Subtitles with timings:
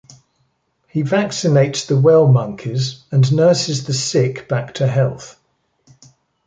[0.87, 5.39] He vaccinates the well monkeys and nurses the sick back to health.